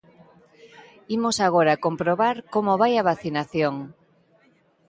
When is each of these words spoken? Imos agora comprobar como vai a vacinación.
Imos 1.15 1.37
agora 1.47 1.81
comprobar 1.85 2.35
como 2.53 2.73
vai 2.81 2.93
a 2.97 3.07
vacinación. 3.11 3.75